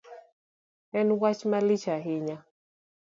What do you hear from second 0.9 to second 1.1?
En